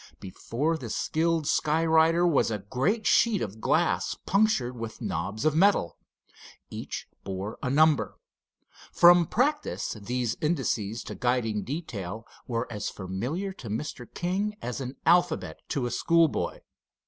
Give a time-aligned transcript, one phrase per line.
[0.19, 5.53] Before the skilled sky rider was a great sheet of glass punctured with knobs of
[5.55, 5.99] metal.
[6.71, 8.17] Each bore a number.
[8.91, 14.11] From practice, these indices to guiding detail were as familiar to Mr.
[14.11, 16.61] King as an alphabet to a schoolboy.